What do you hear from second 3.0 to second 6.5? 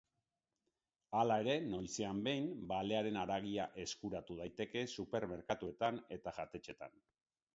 haragia eskuratu daiteke supermerkatuetan eta